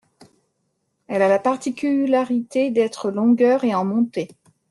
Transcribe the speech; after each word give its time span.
Elle 1.07 1.21
a 1.21 1.27
la 1.27 1.37
particularité 1.37 2.71
d'être 2.71 3.11
longueur 3.11 3.63
et 3.65 3.75
en 3.75 3.85
monté. 3.85 4.29